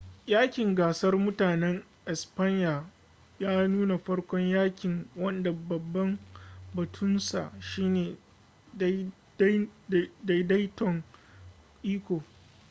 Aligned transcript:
yaƙin 0.27 0.75
gasar 0.75 1.17
mutanen 1.17 1.83
espanya 2.05 2.85
ya 3.39 3.67
nuna 3.67 3.97
farkon 3.97 4.47
yaƙin 4.49 5.07
wanda 5.15 5.51
babban 5.51 6.17
batunsa 6.73 7.51
shine 7.59 8.17
daidaiton 8.73 11.03
iko 11.83 12.23